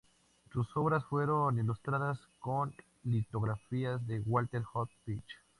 [0.51, 5.31] Sus obras fueron ilustradas con litografías de Walter Hood Fitch.